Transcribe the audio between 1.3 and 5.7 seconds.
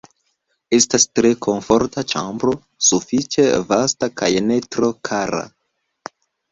komforta ĉambro, sufiĉe vasta kaj ne tro kara.